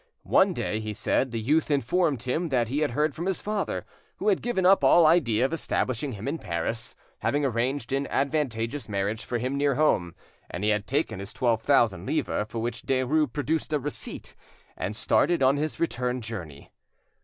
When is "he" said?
0.79-0.95, 2.69-2.79, 10.63-10.71